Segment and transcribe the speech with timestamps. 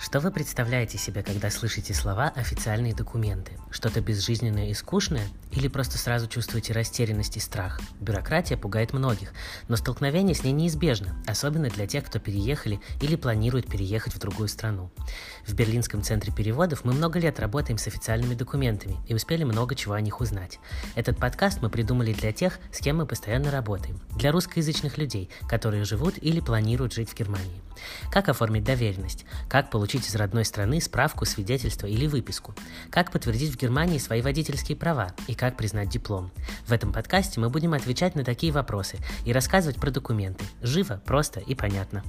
[0.00, 3.52] Что вы представляете себе, когда слышите слова «официальные документы»?
[3.70, 5.28] Что-то безжизненное и скучное?
[5.52, 7.80] Или просто сразу чувствуете растерянность и страх?
[8.00, 9.32] Бюрократия пугает многих,
[9.68, 14.48] но столкновение с ней неизбежно, особенно для тех, кто переехали или планирует переехать в другую
[14.48, 14.90] страну.
[15.46, 19.94] В Берлинском центре переводов мы много лет работаем с официальными документами и успели много чего
[19.94, 20.60] о них узнать.
[20.94, 25.84] Этот подкаст мы придумали для тех, с кем мы постоянно работаем, для русскоязычных людей, которые
[25.84, 27.62] живут или планируют жить в Германии.
[28.10, 29.24] Как оформить доверенность?
[29.48, 32.54] Как получить из родной страны справку, свидетельство или выписку?
[32.90, 35.12] Как подтвердить в Германии свои водительские права?
[35.26, 36.30] И как признать диплом?
[36.66, 40.44] В этом подкасте мы будем отвечать на такие вопросы и рассказывать про документы.
[40.60, 42.04] Живо, просто и понятно.